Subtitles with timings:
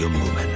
[0.00, 0.50] Rádiom Lumen.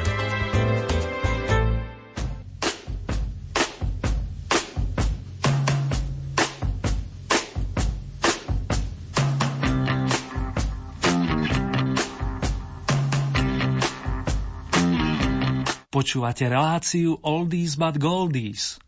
[15.92, 18.80] Počúvate reláciu Oldies but Goldies.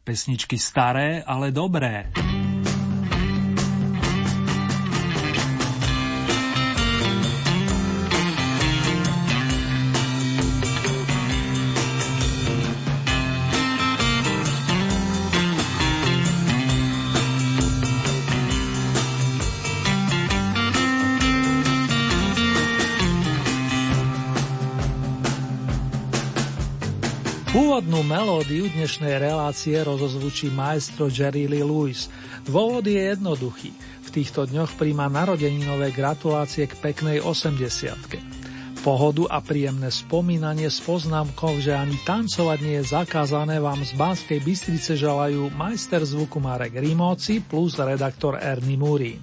[0.00, 2.08] Pesničky staré, ale dobré.
[28.10, 32.10] Melódiu dnešnej relácie rozozvučí maestro Jerry Lee Lewis.
[32.42, 33.70] Dôvod je jednoduchý.
[34.02, 41.62] V týchto dňoch príjma narodeninové gratulácie k peknej 80 Pohodu a príjemné spomínanie s poznámkou,
[41.62, 47.38] že ani tancovať nie je zakázané vám z Banskej Bystrice želajú majster zvuku Marek Rimóci
[47.46, 49.22] plus redaktor Ernie Murín.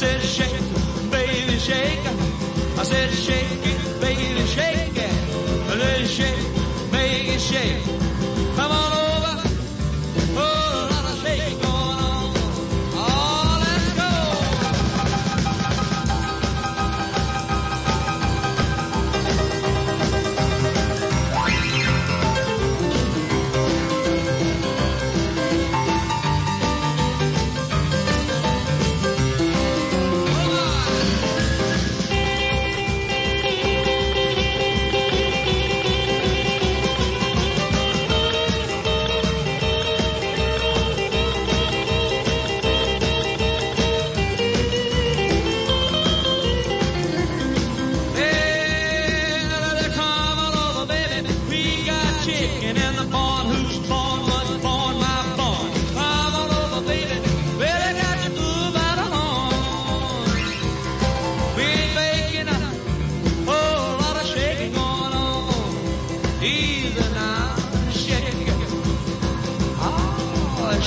[0.00, 2.06] I said, shake baby, shake.
[2.78, 3.69] I said, shake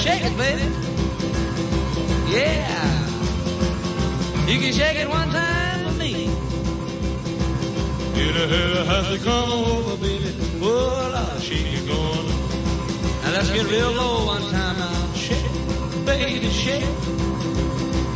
[0.03, 0.67] shake it, baby.
[2.27, 3.07] Yeah.
[4.49, 6.25] You can shake it one time with me.
[8.19, 10.35] You know how to come over, baby.
[10.61, 10.67] Oh,
[11.15, 12.25] Lord, shake on.
[13.21, 15.13] Now let's get real low one time now.
[15.13, 16.83] Shake, baby, shake.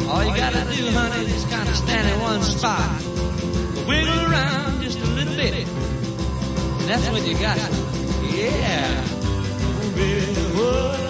[0.09, 3.01] All you gotta do, honey, is kind of stand in one spot.
[3.87, 5.65] Wiggle around just a little bit.
[6.85, 7.57] That's what you got.
[8.35, 9.05] Yeah.
[9.63, 11.06] Oh, baby, oh,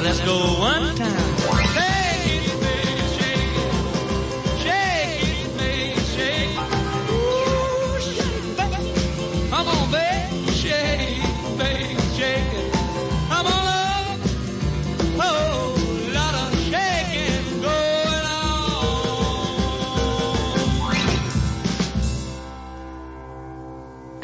[0.00, 1.66] Now let's go one time.
[1.74, 1.99] Shake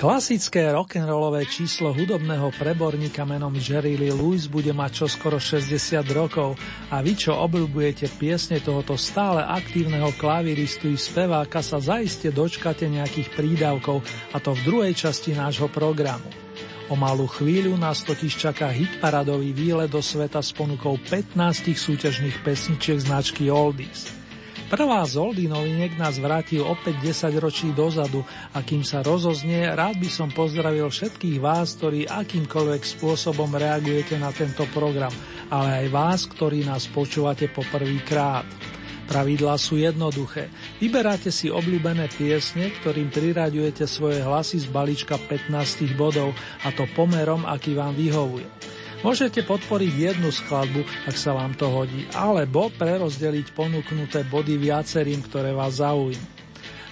[0.06, 6.55] Klasické rock'n'rollové číslo hudobného preborníka menom Jerry Lee Lewis bude mať čoskoro 60 rokov
[6.94, 13.34] a vy, čo obľúbujete piesne tohoto stále aktívneho klaviristu i speváka, sa zaiste dočkate nejakých
[13.34, 16.30] prídavkov, a to v druhej časti nášho programu.
[16.86, 21.34] O malú chvíľu nás totiž čaká hitparadový výlet do sveta s ponukou 15
[21.75, 24.16] súťažných pesničiek značky Oldies.
[24.66, 30.03] Prvá z Oldy noviniek nás vrátil opäť 10 ročí dozadu a kým sa rozoznie, rád
[30.03, 35.15] by som pozdravil všetkých vás, ktorí akýmkoľvek spôsobom reagujete na tento program,
[35.54, 38.42] ale aj vás, ktorí nás počúvate po prvý krát.
[39.07, 40.51] Pravidlá sú jednoduché.
[40.83, 46.34] Vyberáte si obľúbené piesne, ktorým priraďujete svoje hlasy z balíčka 15 bodov
[46.66, 48.51] a to pomerom, aký vám vyhovuje.
[49.06, 55.54] Môžete podporiť jednu skladbu, ak sa vám to hodí, alebo prerozdeliť ponúknuté body viacerým, ktoré
[55.54, 56.34] vás zaujímajú.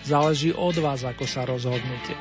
[0.07, 2.15] Záleží od vás, ako sa rozhodnete.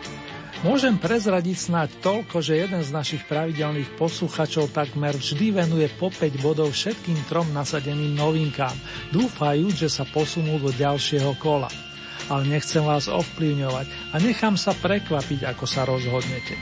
[0.66, 6.42] Môžem prezradiť snáď toľko, že jeden z našich pravidelných posluchačov takmer vždy venuje po 5
[6.42, 8.74] bodov všetkým trom nasadeným novinkám,
[9.14, 11.70] dúfajúc, že sa posunú do ďalšieho kola.
[12.34, 16.58] Ale nechcem vás ovplyvňovať a nechám sa prekvapiť, ako sa rozhodnete.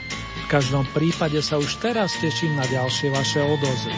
[0.52, 3.96] Každom prípade sa už teraz teším na ďalšie vaše odozvy.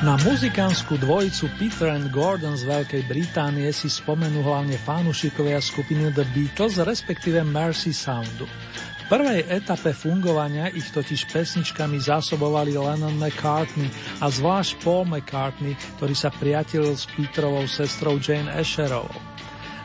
[0.00, 6.24] Na muzikánsku dvojicu Peter and Gordon z Veľkej Británie si spomenú hlavne fanúšikovia skupiny The
[6.32, 8.48] Beatles, respektíve Mercy Soundu.
[8.48, 13.92] V prvej etape fungovania ich totiž pesničkami zásobovali Lennon McCartney
[14.24, 19.31] a zvlášť Paul McCartney, ktorý sa priatelil s Peterovou sestrou Jane Asherovou.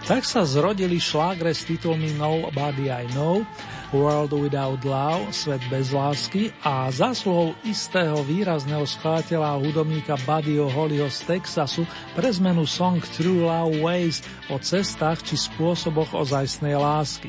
[0.07, 3.43] Tak sa zrodili šlágre s titulmi Nobody I Know,
[3.91, 11.11] World Without Love, Svet bez lásky a zásluhou istého výrazného skladateľa a hudobníka Buddyho Hollyho
[11.11, 11.83] z Texasu
[12.15, 17.27] pre zmenu song True Love Ways o cestách či spôsoboch ozajstnej lásky.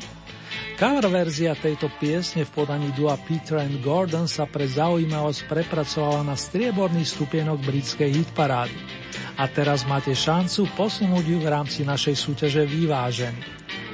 [0.79, 6.39] Cover verzia tejto piesne v podaní dua Peter and Gordon sa pre zaujímavosť prepracovala na
[6.39, 8.79] strieborný stupienok britskej hitparády.
[9.39, 13.39] A teraz máte šancu posunúť ju v rámci našej súťaže Vyvážený.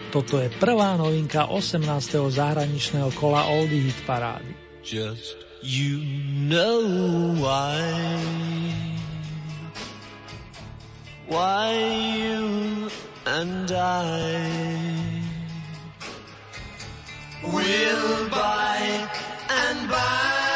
[0.08, 1.84] Toto je prvá novinka 18.
[2.32, 4.56] zahraničného kola Oldie Hit Parády.
[4.80, 6.00] Just you
[6.48, 6.80] know
[7.36, 7.76] why
[11.28, 11.72] Why
[12.14, 12.88] you
[13.26, 14.40] and I
[17.42, 19.08] Will by
[19.48, 20.53] and by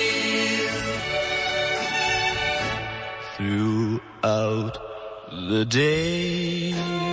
[3.35, 4.75] Throughout
[5.49, 7.06] the day.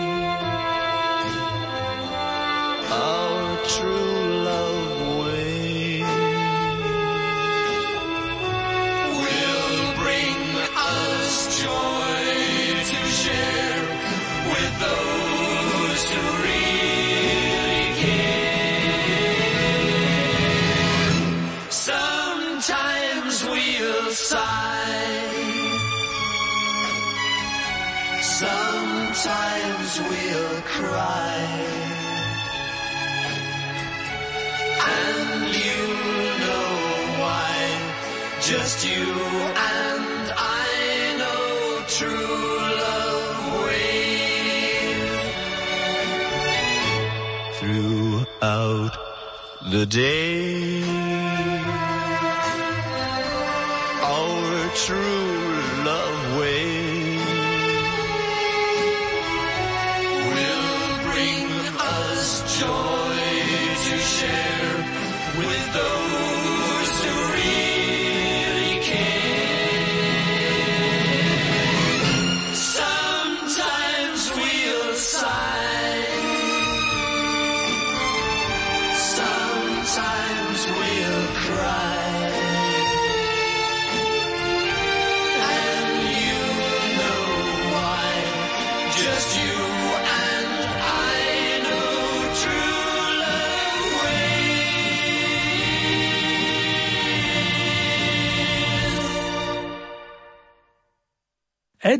[49.74, 51.03] The day,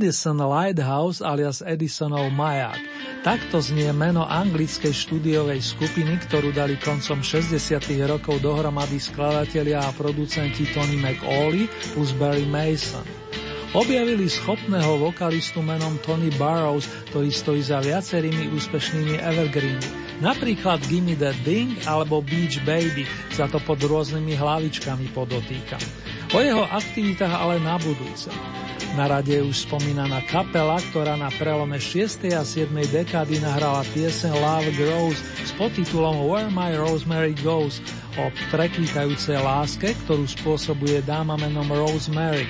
[0.05, 2.77] Edison Lighthouse alias Edisonov maják.
[3.25, 7.57] Takto znie meno anglickej štúdiovej skupiny, ktorú dali koncom 60.
[8.05, 13.01] rokov dohromady skladatelia a producenti Tony McAuley plus Barry Mason.
[13.73, 19.89] Objavili schopného vokalistu menom Tony Burrows, ktorý stojí za viacerými úspešnými evergreeny,
[20.21, 25.81] napríklad Gimme That Ding alebo Beach Baby, za to pod rôznymi hlavičkami podotýkam.
[26.37, 28.29] O jeho aktivitách ale na budúce.
[28.95, 32.31] Na rade je už spomínaná kapela, ktorá na prelome 6.
[32.31, 32.71] a 7.
[32.71, 37.83] dekády nahrala piesen Love Grows s podtitulom Where My Rosemary Goes
[38.15, 42.47] o prekvítajúcej láske, ktorú spôsobuje dáma menom Rosemary.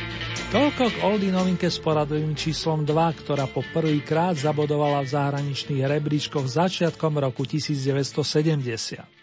[0.52, 2.92] Toľko k oldie novinke s poradovým číslom 2,
[3.24, 9.13] ktorá po prvýkrát zabodovala v zahraničných rebríčkoch začiatkom roku 1970.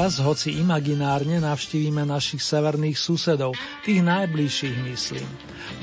[0.00, 3.52] Teraz, hoci imaginárne, navštívime našich severných susedov,
[3.84, 5.28] tých najbližších myslím.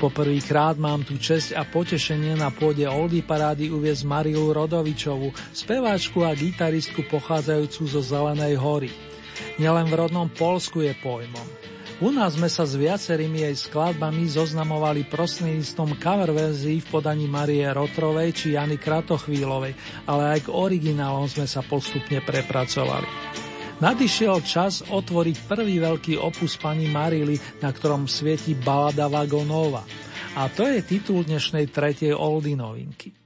[0.02, 6.34] Poprvýkrát mám tu česť a potešenie na pôde Oldy parády uviezť Marilu Rodovičovu, speváčku a
[6.34, 8.90] gitaristku pochádzajúcu zo Zelenej hory.
[9.54, 11.46] Nielen v rodnom Polsku je pojmom.
[12.02, 17.70] U nás sme sa s viacerými jej skladbami zoznamovali prostredníctvom cover verzií v podaní Marie
[17.70, 19.78] Rotrovej či Jany Kratochvílovej,
[20.10, 23.46] ale aj k originálom sme sa postupne prepracovali.
[23.78, 29.86] Nadišiel čas otvoriť prvý veľký opus pani Marily, na ktorom svieti balada Vagonova.
[30.34, 33.17] A to je titul dnešnej tretej oldy novinky.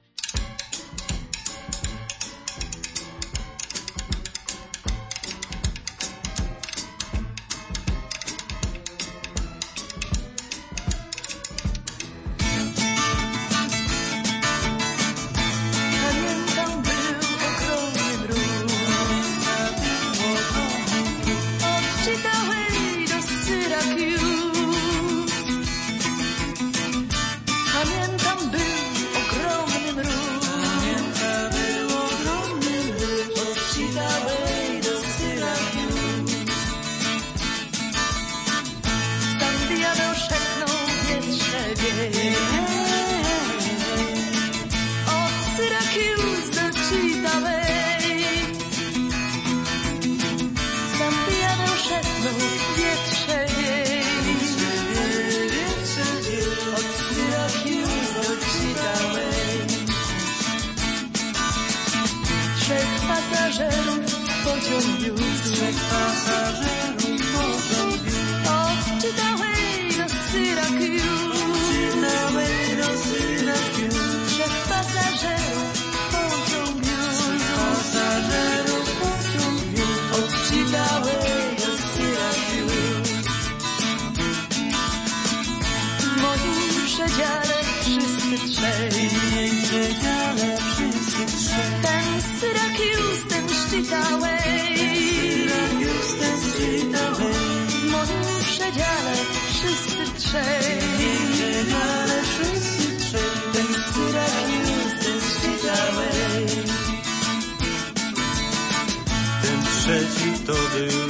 [110.45, 111.02] to do.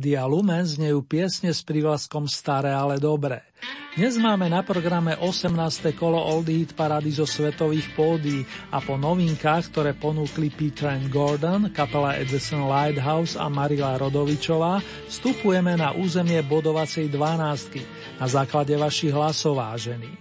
[0.00, 3.44] Rádia Lumen znejú piesne s prívlaskom Staré, ale dobré.
[3.92, 5.52] Dnes máme na programe 18.
[5.92, 8.40] kolo Old Hit parady zo svetových pódií
[8.72, 15.76] a po novinkách, ktoré ponúkli Peter and Gordon, kapela Edison Lighthouse a Marila Rodovičová, vstupujeme
[15.76, 20.16] na územie bodovacej 12 na základe vašich hlasov vážení.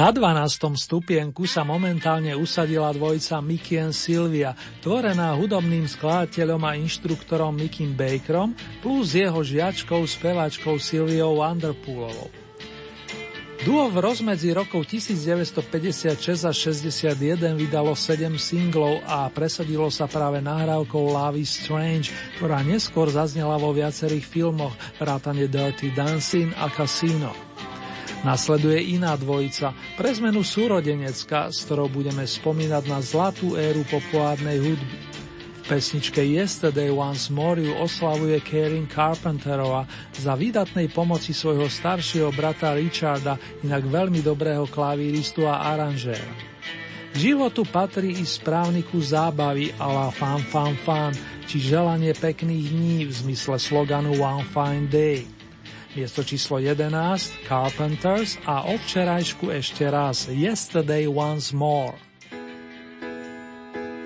[0.00, 0.80] Na 12.
[0.80, 8.56] stupienku sa momentálne usadila dvojica Mickey and Sylvia, tvorená hudobným skladateľom a inštruktorom Mickey Bakerom
[8.80, 12.32] plus jeho žiačkou speváčkou Sylviou Wonderpoolovou.
[13.60, 21.12] Duo v rozmedzi rokov 1956 a 61 vydalo 7 singlov a presadilo sa práve nahrávkou
[21.12, 22.08] Love is Strange,
[22.40, 27.49] ktorá neskôr zaznela vo viacerých filmoch, vrátane Dirty Dancing a Casino.
[28.20, 34.98] Nasleduje iná dvojica, pre zmenu súrodenecka, s ktorou budeme spomínať na zlatú éru populárnej hudby.
[35.64, 42.76] V pesničke Yesterday Once More ju oslavuje Karen Carpenterova za výdatnej pomoci svojho staršieho brata
[42.76, 46.36] Richarda, inak veľmi dobrého klavíristu a aranžéra.
[47.10, 51.16] K životu patrí i správniku zábavy a la fan fan fan,
[51.48, 55.39] či želanie pekných dní v zmysle sloganu One Fine Day.
[55.90, 61.98] Miesto číslo 11 Carpenters a od včerajšku ešte raz Yesterday Once More.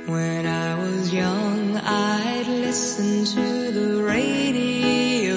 [0.09, 5.37] When I was young, I'd listen to the radio,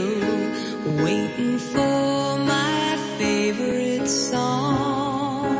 [1.03, 5.59] waiting for my favorite songs.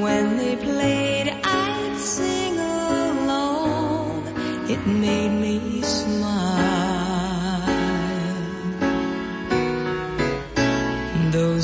[0.00, 4.28] When they played, I'd sing along.
[4.68, 5.33] It made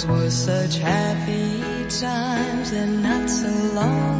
[0.05, 4.20] me Those were such happy times and not so long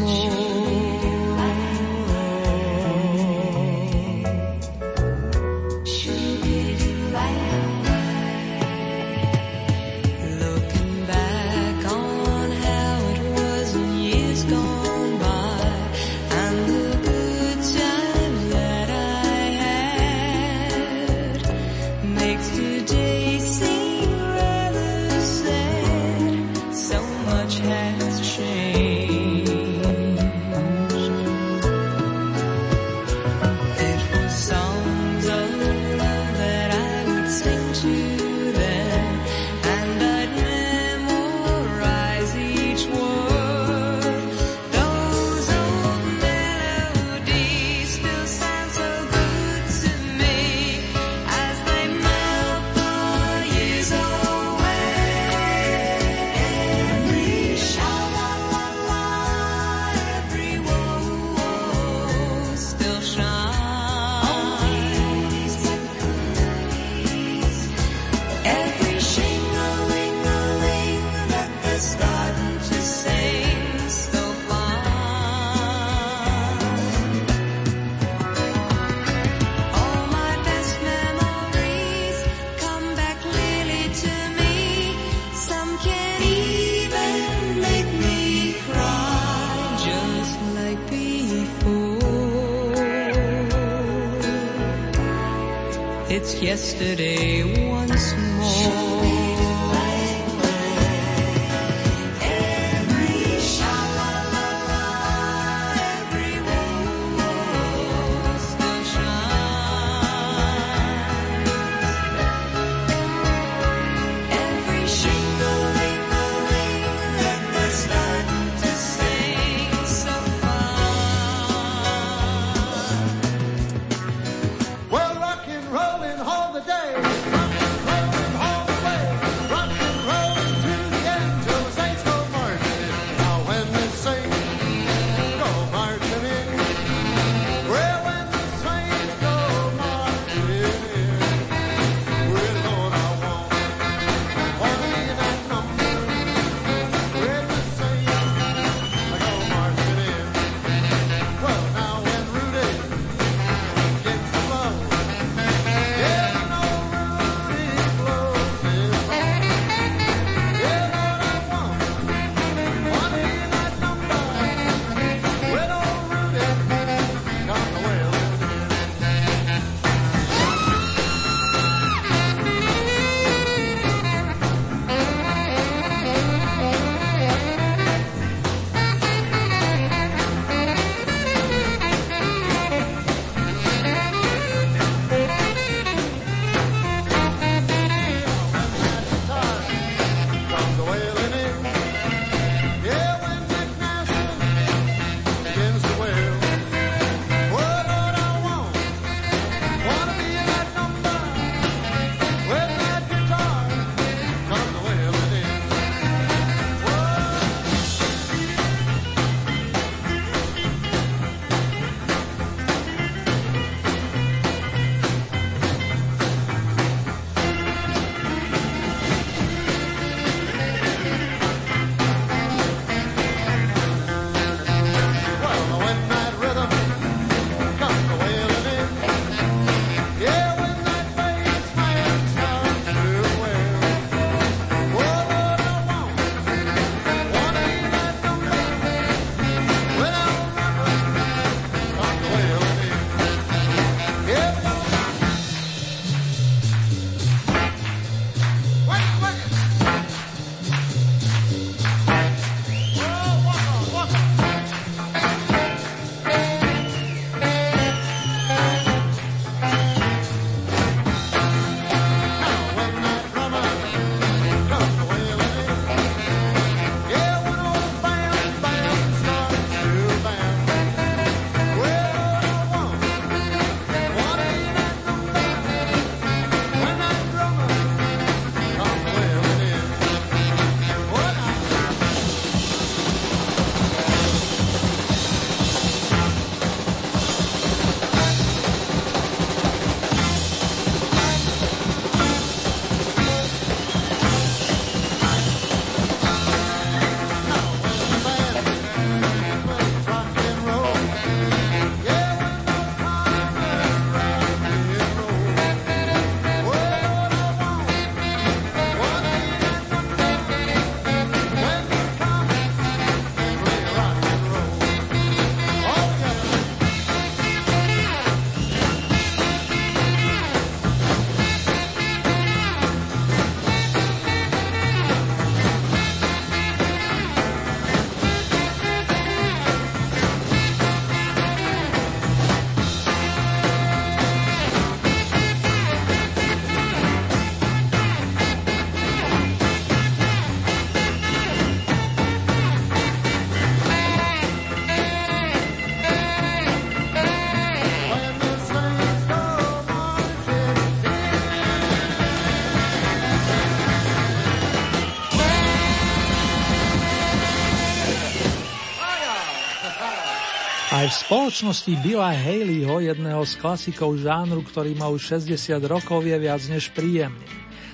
[361.31, 366.91] Spoločnosti Billa Haleyho, jedného z klasikov žánru, ktorý má už 60 rokov, je viac než
[366.91, 367.47] príjemný.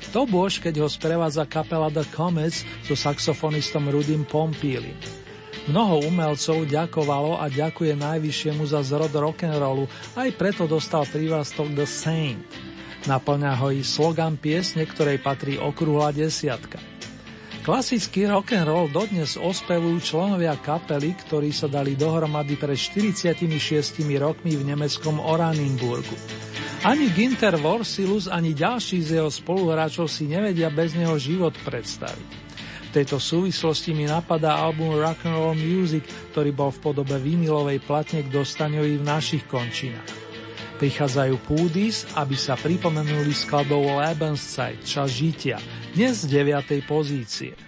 [0.09, 4.97] To bož, keď ho sprevádza kapela The Comets so saxofonistom Rudim Pompílim.
[5.69, 9.85] Mnoho umelcov ďakovalo a ďakuje najvyššiemu za zrod rock'n'rollu,
[10.17, 12.41] aj preto dostal prívlastok The Saint.
[13.05, 16.81] Naplňa ho i slogan piesne, ktorej patrí okrúhla desiatka.
[17.67, 24.55] Klasický rock and roll dodnes ospevujú členovia kapely, ktorí sa dali dohromady pred 46 rokmi
[24.55, 26.15] v nemeckom Oranienburgu.
[26.87, 32.29] Ani Ginter Vorsilus, ani ďalší z jeho spoluhráčov si nevedia bez neho život predstaviť.
[32.87, 37.83] V tejto súvislosti mi napadá album Rock and Roll Music, ktorý bol v podobe vinilovej
[37.83, 40.26] platne k dostaniu i v našich končinách.
[40.77, 45.57] Prichádzajú Púdis, aby sa pripomenuli skladbou Lebenszeit, čas žitia,
[45.97, 46.85] dnes z 9.
[46.85, 47.66] pozície.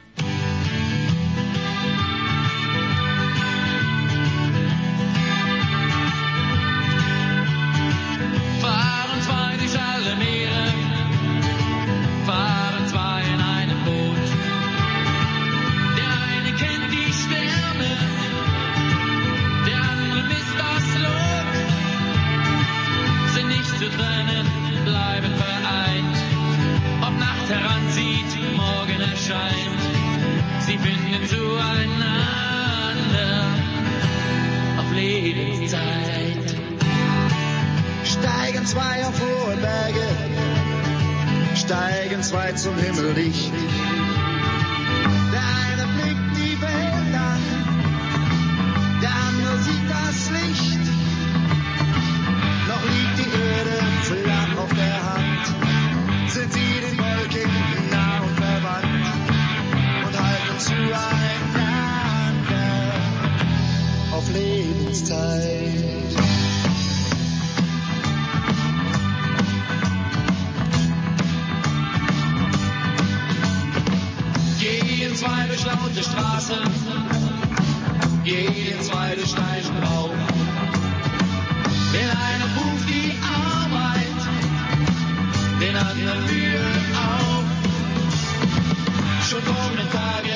[89.40, 90.36] und ohne Tage,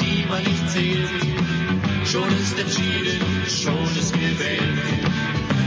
[0.00, 1.08] die man nicht zählt.
[2.04, 4.78] Schon ist entschieden, schon ist gewählt.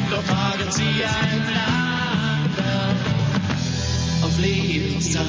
[0.09, 2.95] Doch haben sie ein einander
[4.23, 5.25] auf Lebenszeit.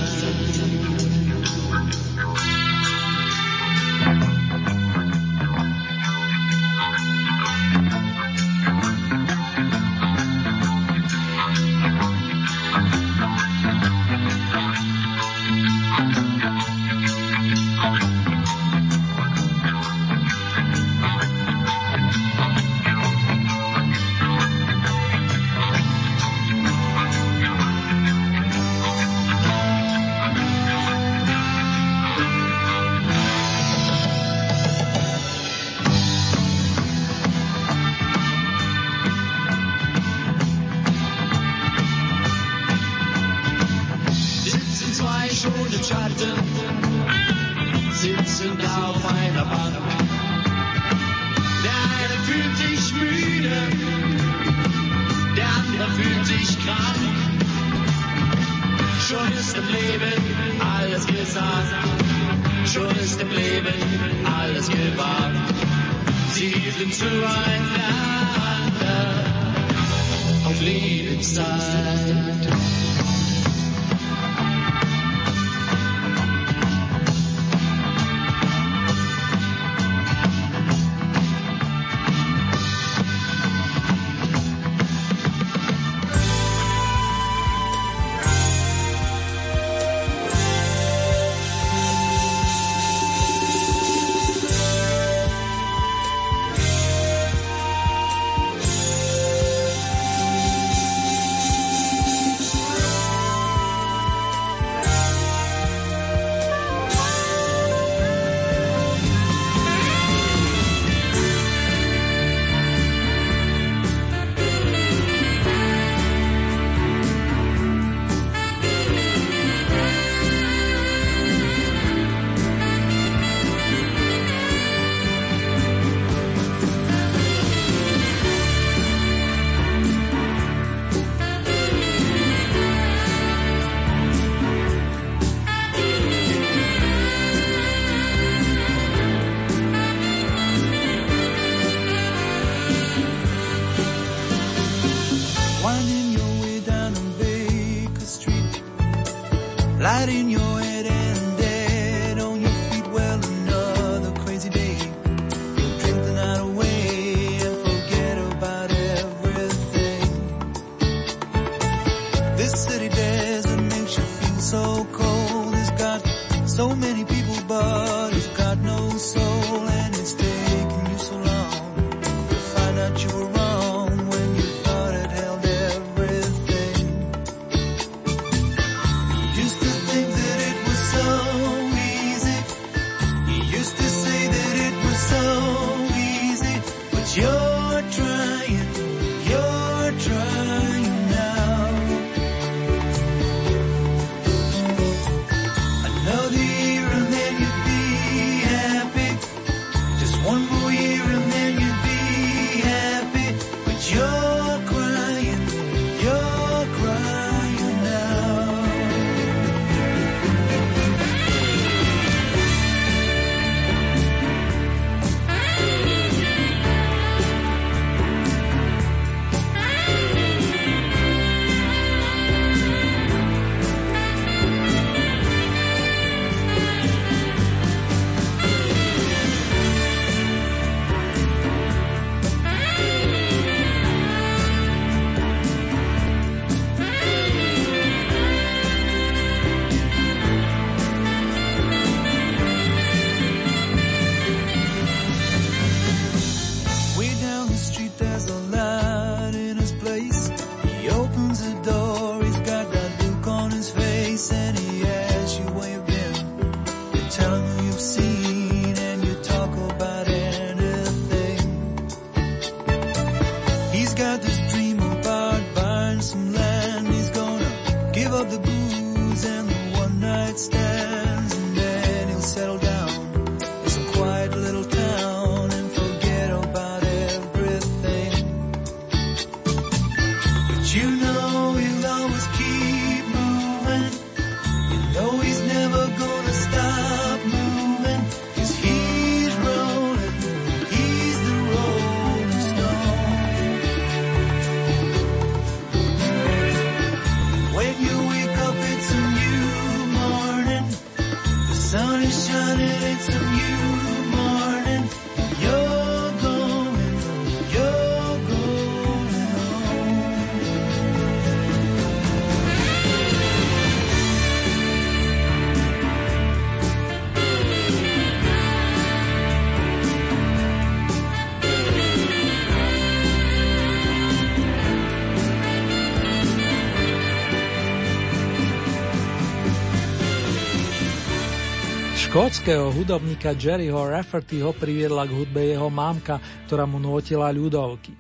[332.08, 336.16] Škótskeho hudobníka Jerryho Raffertyho priviedla k hudbe jeho mámka,
[336.48, 337.92] ktorá mu nutila ľudovky.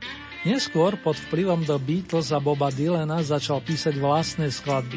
[0.48, 4.96] Neskôr pod vplyvom The Beatles a Boba Dylana začal písať vlastné skladby.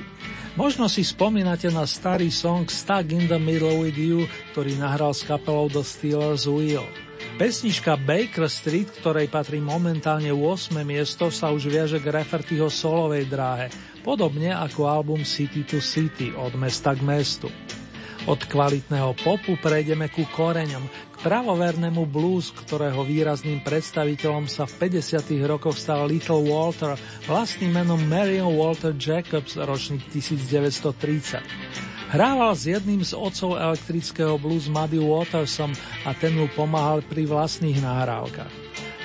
[0.56, 5.28] Možno si spomínate na starý song Stuck in the Middle with You, ktorý nahral s
[5.28, 6.88] kapelou The Steelers Wheel.
[7.36, 10.72] Pesnička Baker Street, ktorej patrí momentálne 8.
[10.88, 13.68] miesto, sa už viaže k Raffertyho solovej dráhe,
[14.08, 17.52] podobne ako album City to City od mesta k mestu.
[18.30, 25.42] Od kvalitného popu prejdeme ku koreňom, k pravovernému blues, ktorého výrazným predstaviteľom sa v 50.
[25.50, 26.94] rokoch stal Little Walter,
[27.26, 31.42] vlastným menom Marion Walter Jacobs, ročník 1930.
[32.14, 35.74] Hrával s jedným z otcov elektrického blues Muddy Watersom
[36.06, 38.61] a ten mu pomáhal pri vlastných nahrávkach.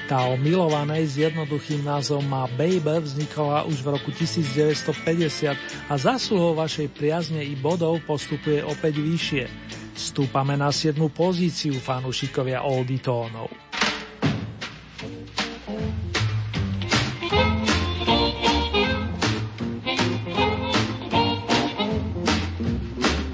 [0.07, 5.51] Tá o milovanej s jednoduchým názvom má Baby vznikla už v roku 1950
[5.91, 9.45] a zásluhou vašej priazne i bodov postupuje opäť vyššie.
[9.99, 10.95] Stúpame na 7.
[11.11, 13.51] pozíciu fanúšikovia Oldie tónov.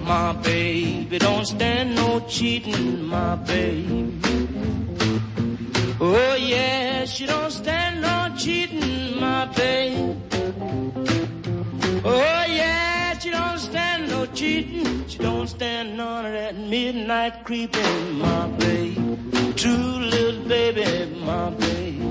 [0.09, 4.72] My baby don't stand no cheating, my baby.
[6.05, 10.17] Oh yeah, she don't stand no cheating, my babe.
[12.05, 15.07] Oh yeah, she don't stand no cheating.
[15.07, 19.55] She don't stand none of that midnight creeping, my babe.
[19.55, 22.03] True little baby, my babe.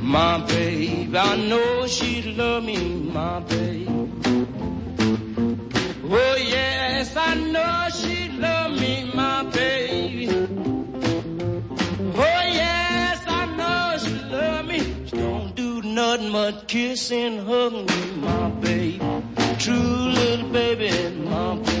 [0.00, 2.78] My babe, I know she love me,
[3.12, 3.88] my babe.
[6.04, 10.49] Oh yes, I know she love me, my baby.
[15.10, 19.00] Don't do nothing but kiss and hug me, my baby.
[19.58, 21.80] True little baby, my baby.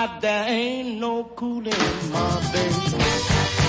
[0.00, 1.74] She's hot, there ain't no cooling,
[2.12, 3.59] my baby.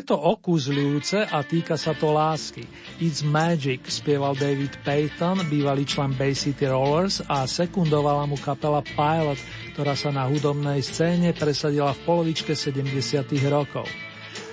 [0.00, 2.64] Je to okúzľujúce a týka sa to lásky.
[3.04, 9.36] It's Magic spieval David Payton, bývalý člen Bay City Rollers a sekundovala mu kapela Pilot,
[9.76, 12.96] ktorá sa na hudobnej scéne presadila v polovičke 70.
[13.52, 13.84] rokov.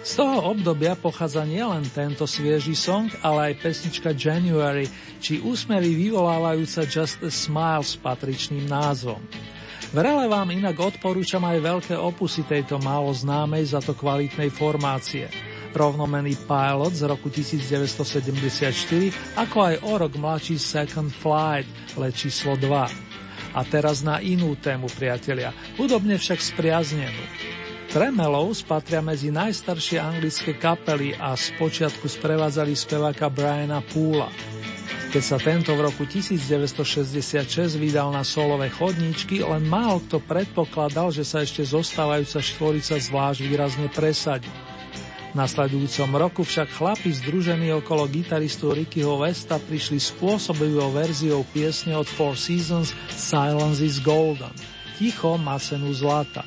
[0.03, 4.91] Z toho obdobia pochádza nielen tento svieži song, ale aj pesnička January,
[5.23, 9.23] či úsmevy vyvolávajúca Just a Smile s patričným názvom.
[9.87, 15.31] Vrele vám inak odporúčam aj veľké opusy tejto málo známej za to kvalitnej formácie.
[15.71, 22.67] Rovnomený Pilot z roku 1974, ako aj o rok mladší Second Flight, let číslo 2.
[23.55, 27.23] A teraz na inú tému, priatelia, hudobne však spriaznenú.
[27.87, 34.27] Tremelov spatria medzi najstaršie anglické kapely a spočiatku sprevádzali speváka Briana Poola.
[35.07, 41.23] Keď sa tento v roku 1966 vydal na solové chodníčky, len málo kto predpokladal, že
[41.23, 44.51] sa ešte zostávajúca štvorica zvlášť výrazne presadí.
[45.31, 52.05] V nasledujúcom roku však chlapi združení okolo gitaristu Rickyho Westa prišli spôsobivou verziou piesne od
[52.11, 54.51] Four Seasons Silence is Golden.
[54.99, 56.43] Ticho má cenu zlata.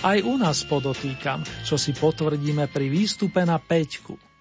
[0.00, 4.31] Aj u nás podotýkam, čo si potvrdíme pri výstupe na peťku.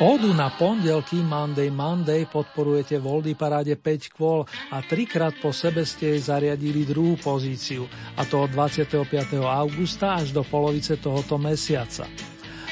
[0.00, 5.84] Ódu na pondelky Monday Monday podporujete v Oldy paráde 5 kvôl a trikrát po sebe
[5.84, 7.84] ste jej zariadili druhú pozíciu,
[8.16, 8.96] a to od 25.
[9.44, 12.08] augusta až do polovice tohoto mesiaca.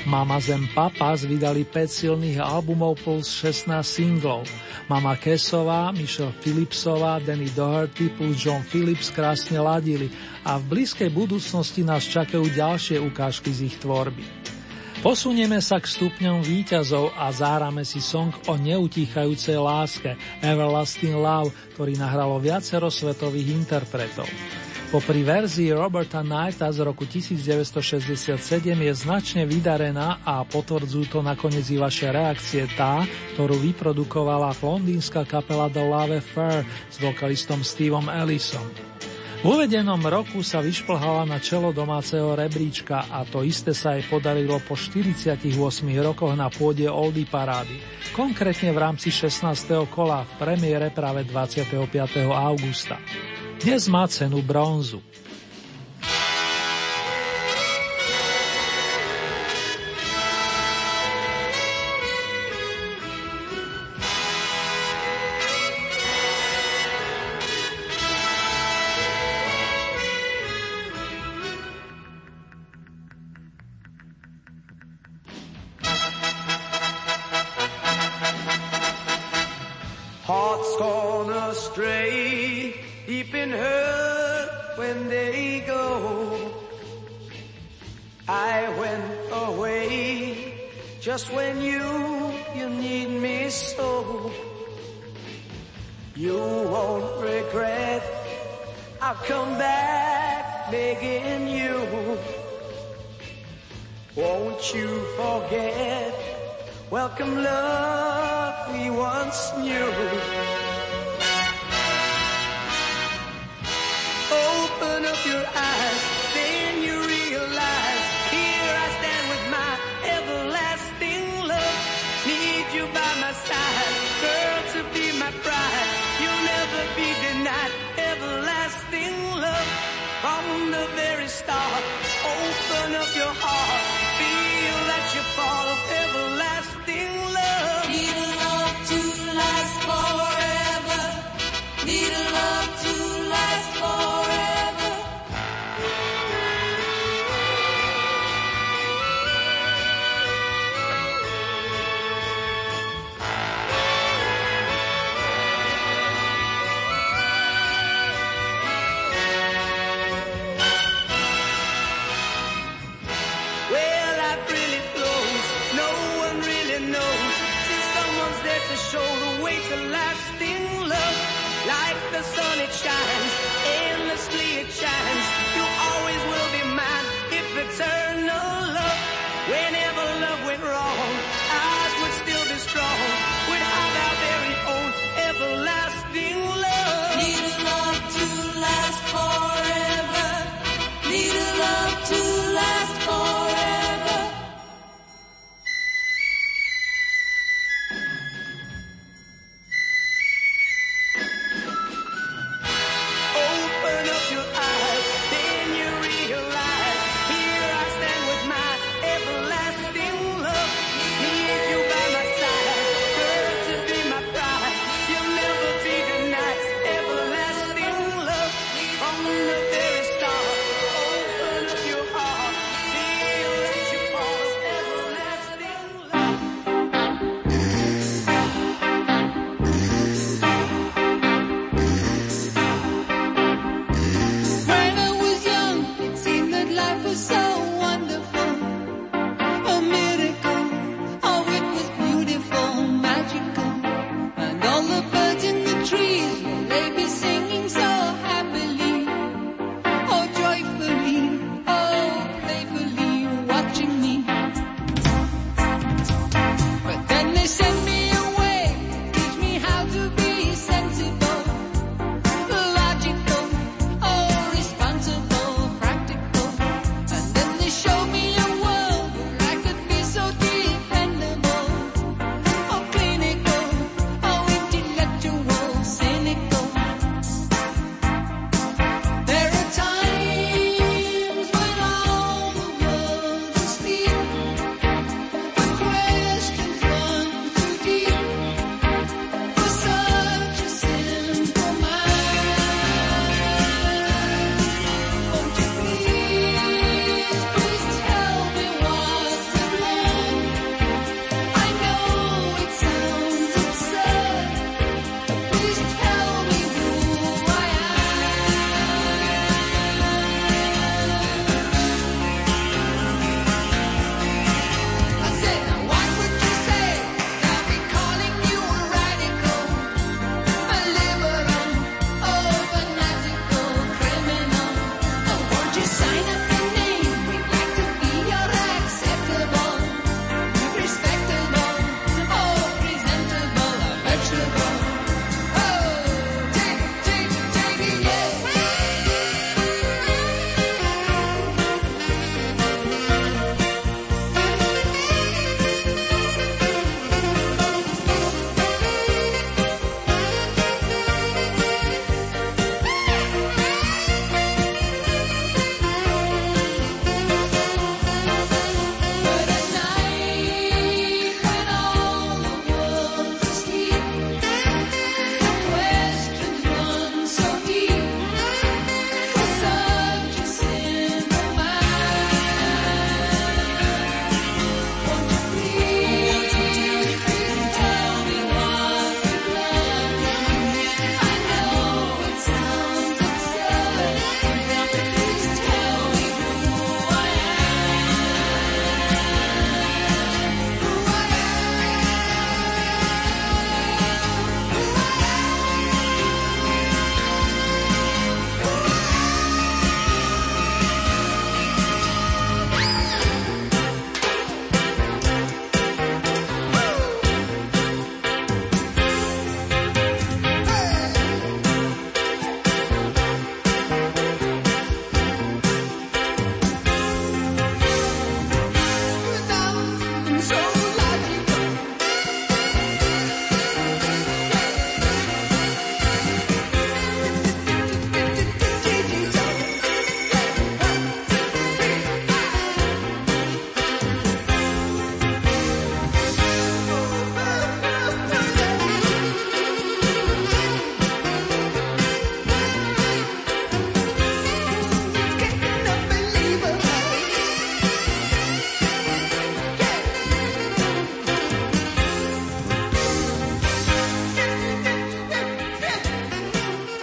[0.09, 4.49] Mama Zem Papas vydali 5 silných albumov plus 16 singlov.
[4.89, 10.09] Mama Kesová, Michelle Philipsová, Danny Doherty plus John Phillips krásne ladili
[10.49, 14.38] a v blízkej budúcnosti nás čakajú ďalšie ukážky z ich tvorby.
[14.99, 21.95] Posunieme sa k stupňom výťazov a zárame si song o neutíchajúcej láske Everlasting Love, ktorý
[21.95, 24.27] nahralo viacero svetových interpretov.
[24.91, 28.43] Popri verzii Roberta Knighta z roku 1967
[28.75, 33.07] je značne vydarená a potvrdzujú to nakoniec i vaše reakcie tá,
[33.39, 38.67] ktorú vyprodukovala londýnska kapela The Love Affair s vokalistom Steveom Ellisom.
[39.39, 44.59] V uvedenom roku sa vyšplhala na čelo domáceho rebríčka a to isté sa jej podarilo
[44.67, 45.47] po 48
[46.03, 47.79] rokoch na pôde Oldy parády,
[48.19, 49.47] konkrétne v rámci 16.
[49.95, 51.71] kola v premiére práve 25.
[52.35, 52.99] augusta.
[53.63, 54.99] Dnes má cenu bronzu.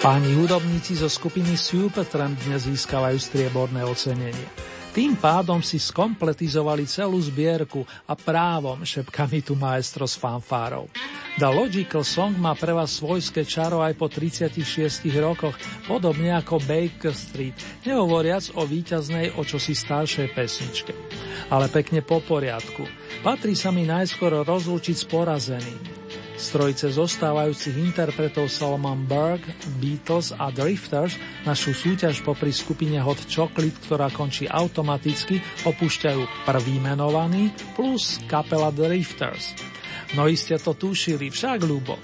[0.06, 4.46] Páni hudobníci zo skupiny Supertramp dnes získavajú strieborné ocenenie.
[4.94, 10.94] Tým pádom si skompletizovali celú zbierku a právom šepka mi tu maestro s fanfárov.
[11.42, 15.58] The Logical Song má pre vás svojské čaro aj po 36 rokoch,
[15.90, 20.94] podobne ako Baker Street, nehovoriac o víťaznej o čosi staršej pesničke.
[21.50, 22.86] Ale pekne po poriadku.
[23.26, 25.95] Patrí sa mi najskôr rozlúčiť s porazeným.
[26.36, 29.40] Z trojice zostávajúcich interpretov Solomon Berg,
[29.80, 31.16] Beatles a Drifters
[31.48, 39.56] našu súťaž popri skupine Hot Chocolate, ktorá končí automaticky, opúšťajú prvý menovaný plus kapela Drifters.
[40.14, 41.96] No ste to tušili, však ľubo.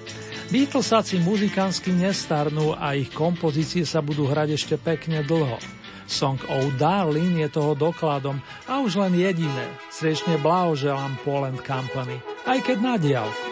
[0.51, 5.59] Beatlesáci muzikánsky nestarnú a ich kompozície sa budú hrať ešte pekne dlho.
[6.07, 9.63] Song Oh Darling je toho dokladom a už len jediné.
[9.88, 13.51] Srdečne blahoželám Poland Company, aj keď na diálku.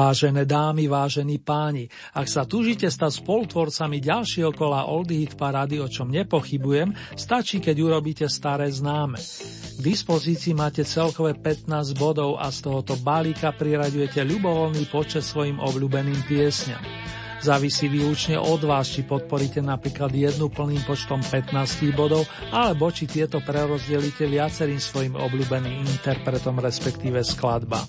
[0.00, 1.84] Vážené dámy, vážení páni,
[2.16, 7.76] ak sa tužite stať spolutvorcami ďalšieho kola Oldie Hit Parady, o čom nepochybujem, stačí, keď
[7.84, 9.20] urobíte staré známe.
[9.20, 16.24] K dispozícii máte celkové 15 bodov a z tohoto balíka priraďujete ľubovoľný počet svojim obľúbeným
[16.24, 16.99] piesňam.
[17.40, 21.56] Závisí výlučne od vás, či podporíte napríklad jednu plným počtom 15
[21.96, 27.80] bodov, alebo či tieto prerozdelíte viacerým svojim obľúbeným interpretom, respektíve skladba.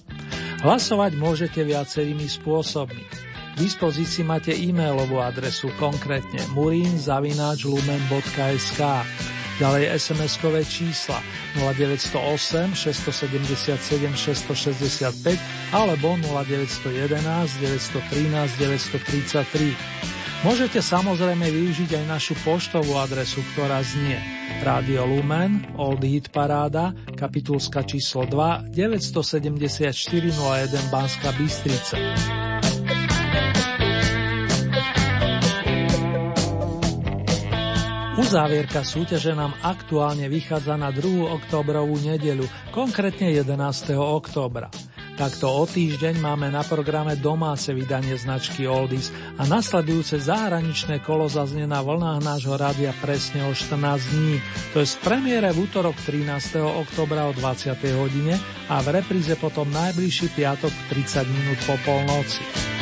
[0.64, 3.04] Hlasovať môžete viacerými spôsobmi.
[3.60, 8.80] dispozícii máte e-mailovú adresu, konkrétne murinzavináčlumen.sk
[9.62, 11.22] Ďalej SMS-kové čísla
[11.62, 13.78] 0908 677
[14.10, 15.38] 665
[15.70, 20.02] alebo 0911 913 933.
[20.42, 24.18] Môžete samozrejme využiť aj našu poštovú adresu, ktorá znie
[24.66, 32.02] Radio Lumen, Old Hit Paráda, kapitulska číslo 2, 974 01 Banska Bystrica.
[38.32, 41.36] Uzávierka súťaže nám aktuálne vychádza na 2.
[41.36, 43.60] oktobrovú nedeľu, konkrétne 11.
[44.00, 44.72] októbra.
[45.20, 51.68] Takto o týždeň máme na programe domáce vydanie značky Oldies a nasledujúce zahraničné kolo zaznie
[51.68, 54.40] na vlnách nášho rádia presne o 14 dní.
[54.72, 56.56] To je z premiére v útorok 13.
[56.88, 57.76] oktobra o 20.
[58.00, 58.40] hodine
[58.72, 62.80] a v repríze potom najbližší piatok 30 minút po polnoci.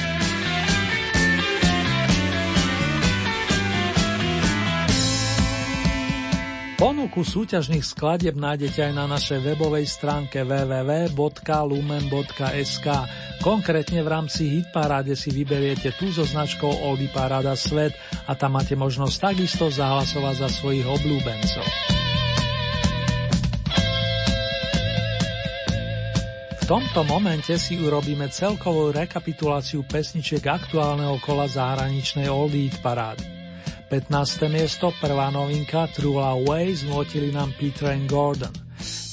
[6.79, 11.11] Ponuku súťažných skladieb nájdete aj na našej webovej stránke www.lumen.sk.
[13.43, 17.91] Konkrétne v rámci Hitparáde si vyberiete tú so značkou Oldy Paráda Svet
[18.23, 21.67] a tam máte možnosť takisto zahlasovať za svojich obľúbencov.
[26.63, 33.38] V tomto momente si urobíme celkovú rekapituláciu pesničiek aktuálneho kola zahraničnej Hit parády.
[33.89, 34.53] 15.
[34.53, 38.53] miesto, prvá novinka True Love Ways vnotili nám Peter and Gordon.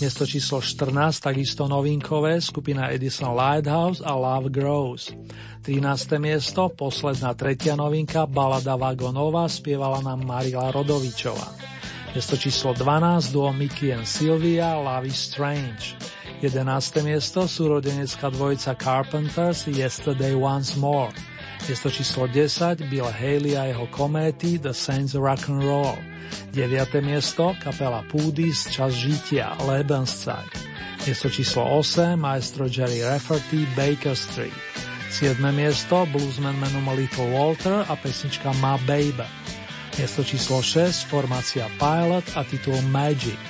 [0.05, 5.17] Miesto číslo 14, takisto novinkové, skupina Edison Lighthouse a Love Grows.
[5.65, 6.21] 13.
[6.21, 11.57] miesto, posledná tretia novinka, balada Vagonova, spievala nám Marila Rodovičová.
[12.13, 15.97] Miesto číslo 12, duo Mickey and Sylvia, Love is Strange.
[16.45, 17.01] 11.
[17.01, 21.36] miesto, súrodenecká dvojica Carpenters, Yesterday Once More.
[21.67, 25.99] Miesto číslo 10 Bill Haley a jeho kométy The Saints Rock and Roll.
[26.55, 27.03] 9.
[27.03, 30.47] miesto kapela Pudis Čas žitia Lebenszeit.
[31.03, 34.55] Miesto číslo 8 maestro Jerry Rafferty Baker Street.
[35.11, 35.43] 7.
[35.51, 39.27] miesto bluesman menom Little Walter a pesnička My Baby.
[39.99, 43.43] Miesto číslo 6 formácia Pilot a titul Magic.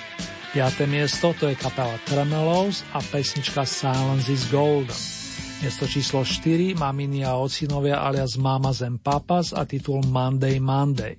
[0.57, 0.89] 5.
[0.89, 5.26] miesto to je kapela Tremelows a pesnička Silence is Golden.
[5.57, 11.17] Miesto číslo 4 Mamini a ocinovia alias Mama Zem Papas a titul Monday Monday.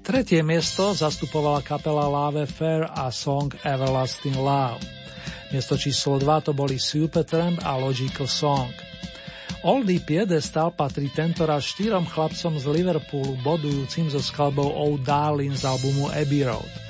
[0.00, 4.80] Tretie miesto zastupovala kapela Lave Fair a song Everlasting Love.
[5.52, 8.72] Miesto číslo 2 to boli Supertramp a Logical Song.
[9.64, 16.12] Oldie Piedestal patrí tentoraz štyrom chlapcom z Liverpoolu bodujúcim so skladbou Oh Darling z albumu
[16.12, 16.83] Abbey Road.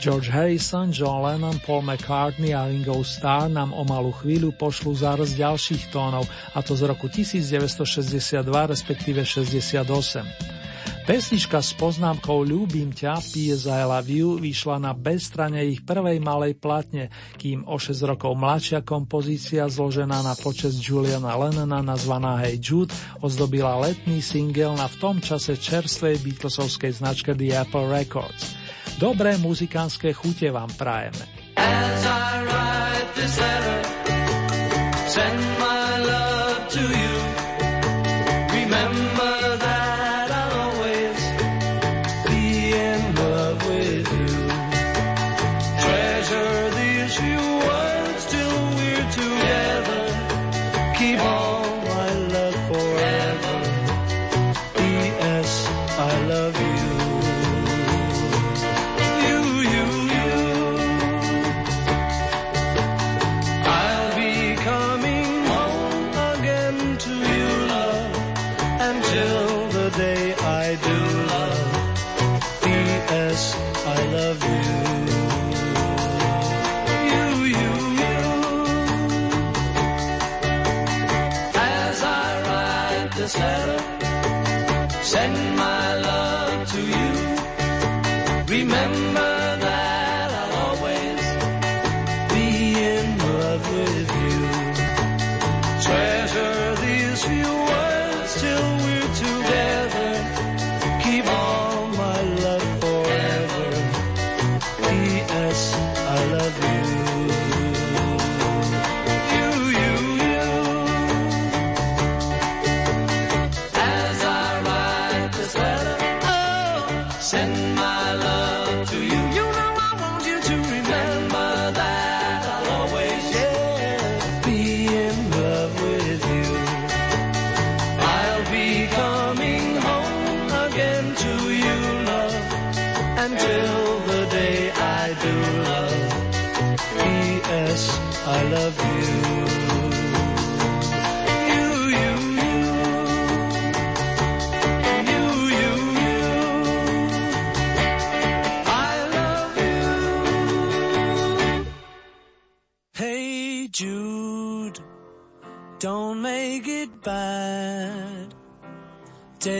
[0.00, 5.36] George Harrison, John Lennon, Paul McCartney a Ringo Starr nám o malú chvíľu pošlú záraz
[5.36, 6.24] ďalších tónov,
[6.56, 10.50] a to z roku 1962, respektíve 68.
[11.04, 13.68] Pesnička s poznámkou Ľúbim ťa, P.S.
[13.68, 18.80] I Love You vyšla na bezstrane ich prvej malej platne, kým o 6 rokov mladšia
[18.80, 25.20] kompozícia zložená na počas Juliana Lennona nazvaná Hey Jude ozdobila letný single na v tom
[25.20, 28.59] čase čerstvej Beatlesovskej značke The Apple Records.
[29.00, 31.24] Dobré muzikánske chute vám prajeme.
[31.56, 33.80] As I write this letter,
[35.08, 35.79] send my
[73.86, 75.09] I love you.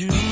[0.00, 0.29] you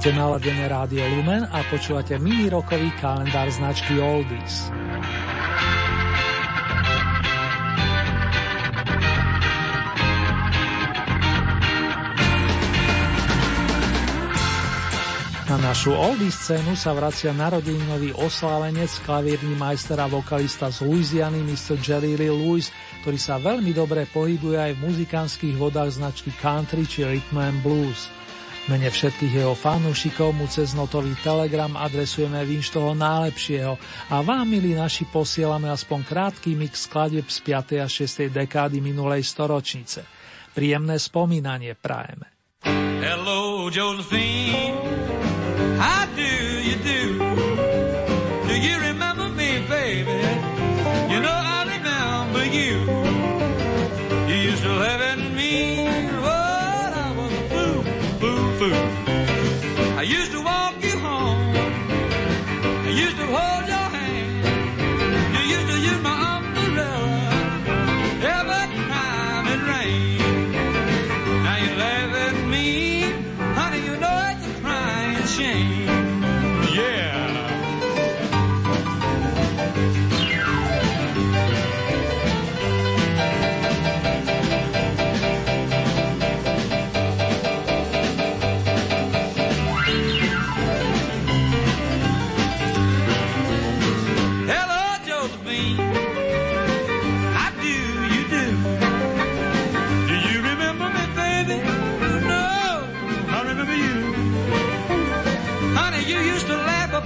[0.00, 4.72] Máte naladené rádio Lumen a počúvate mini rokový kalendár značky Oldies.
[15.52, 21.76] Na našu oldy scénu sa vracia narodeninový oslávenec, klavírny majster a vokalista z Louisiany, Mr.
[21.76, 22.72] Jerry Lee Lewis,
[23.04, 28.08] ktorý sa veľmi dobre pohybuje aj v muzikánskych vodách značky country či rhythm and blues.
[28.70, 33.74] Mene všetkých jeho fanúšikov mu cez notový telegram adresujeme vinš toho najlepšieho
[34.14, 37.82] a vám, milí naši, posielame aspoň krátky mix skladeb z 5.
[37.82, 38.30] a 6.
[38.30, 40.06] dekády minulej storočnice.
[40.54, 42.30] Príjemné spomínanie prajeme.
[43.02, 44.78] Hello, Josephine.
[45.74, 46.78] How do you?
[46.78, 47.29] Do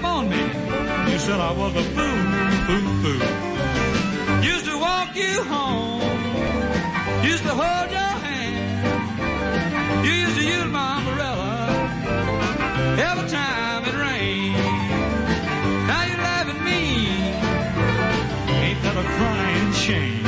[0.05, 0.43] upon me.
[1.13, 2.21] You said I was a fool,
[2.67, 3.23] fool, fool.
[4.53, 6.03] Used to walk you home.
[7.33, 8.57] Used to hold your hand.
[10.07, 11.53] You used to use my umbrella
[13.09, 14.57] every time it rained.
[15.91, 16.83] Now you laugh at me.
[18.65, 20.24] Ain't that a crying shame?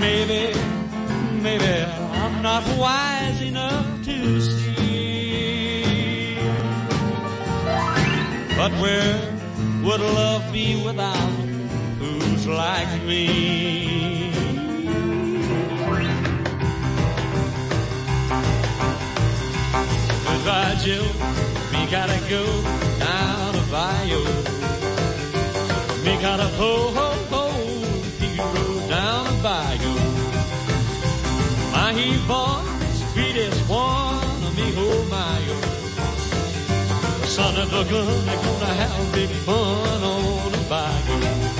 [0.00, 0.52] Maybe,
[1.40, 6.36] maybe I'm not wise enough to see.
[8.56, 9.20] But where
[9.84, 11.30] would love be without
[12.00, 14.32] who's like me?
[20.24, 21.06] Goodbye, Joe.
[21.72, 22.75] We gotta go
[26.58, 27.42] ho ho ho
[28.18, 29.96] hero down to Bayou.
[31.72, 32.64] My he born,
[33.12, 35.60] sweetest one of me, oh my oh.
[37.20, 41.55] The son of a gun, they're gonna have big fun on the Bayou.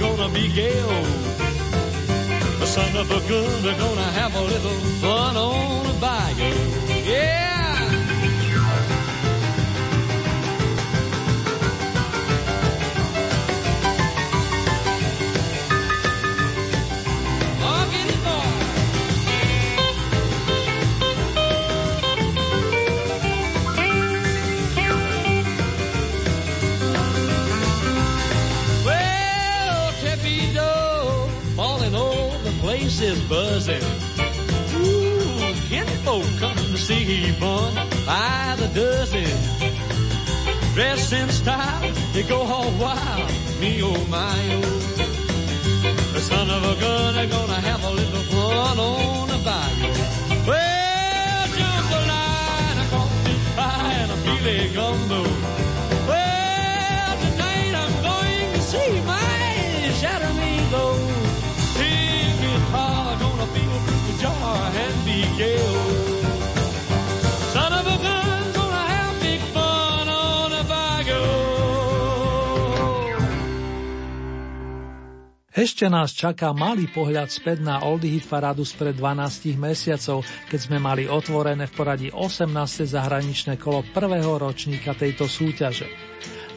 [0.00, 0.48] Gonna be.
[0.82, 1.04] Oh,
[2.58, 3.62] the son of a gun.
[3.62, 6.54] We're gonna have a little fun on the bayou.
[7.04, 7.59] Yeah.
[33.50, 33.82] Buzzing.
[34.76, 37.74] Ooh, kinfolk come to see fun
[38.06, 39.30] by the dozen.
[40.74, 43.30] Dressed in style, they go all wild.
[43.60, 44.70] Me oh my oh.
[46.14, 49.92] The son of a gun are gonna have a little fun on the bayou.
[50.48, 55.59] Well, jambalaya, a coffee pie, and a filet gumbo.
[75.60, 80.80] Ešte nás čaká malý pohľad späť na Oldie Hit Paradu spred 12 mesiacov, keď sme
[80.80, 82.48] mali otvorené v poradí 18.
[82.88, 85.84] zahraničné kolo prvého ročníka tejto súťaže.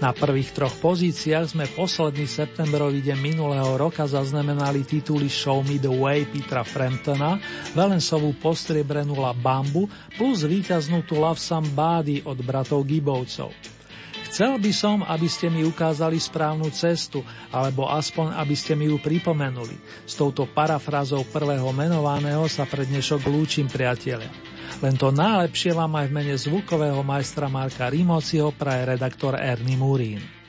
[0.04, 5.88] Na prvých troch pozíciách sme posledný septembrový deň minulého roka zaznamenali tituly Show Me the
[5.88, 7.40] Way Petra Framptona,
[7.72, 9.88] Valensovú postriebrenú La Bambu
[10.20, 13.56] plus víťaznú tu Love Somebody od bratov Gibovcov.
[14.28, 19.00] Chcel by som, aby ste mi ukázali správnu cestu, alebo aspoň, aby ste mi ju
[19.00, 20.04] pripomenuli.
[20.04, 24.53] S touto parafrazou prvého menovaného sa pred dnešok lúčim, priatelia.
[24.84, 30.43] Len to najlepšie vám aj v mene zvukového majstra Marka Rimociho praje redaktor Ernie Murín.